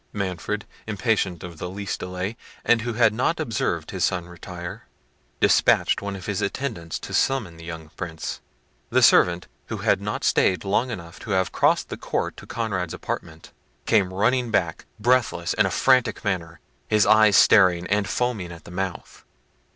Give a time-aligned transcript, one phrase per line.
[0.13, 4.87] Manfred, impatient of the least delay, and who had not observed his son retire,
[5.39, 8.41] despatched one of his attendants to summon the young Prince.
[8.89, 12.95] The servant, who had not stayed long enough to have crossed the court to Conrad's
[12.95, 13.51] apartment,
[13.85, 18.71] came running back breathless, in a frantic manner, his eyes staring, and foaming at the
[18.71, 19.23] mouth.